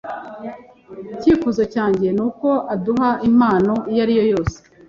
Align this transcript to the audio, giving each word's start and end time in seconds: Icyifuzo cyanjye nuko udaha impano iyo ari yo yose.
Icyifuzo 1.13 1.63
cyanjye 1.73 2.07
nuko 2.17 2.47
udaha 2.75 3.09
impano 3.29 3.73
iyo 3.91 3.99
ari 4.05 4.13
yo 4.19 4.25
yose. 4.33 4.57